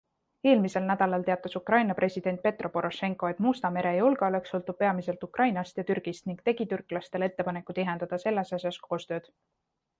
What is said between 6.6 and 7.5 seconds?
türklastele